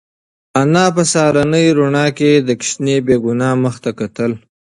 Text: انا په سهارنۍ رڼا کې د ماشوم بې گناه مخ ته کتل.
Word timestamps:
انا 0.61 0.85
په 0.95 1.03
سهارنۍ 1.11 1.65
رڼا 1.79 2.07
کې 2.17 2.31
د 2.47 2.49
ماشوم 2.59 2.87
بې 3.05 3.15
گناه 3.25 3.53
مخ 3.63 3.75
ته 3.83 3.91
کتل. 3.99 4.31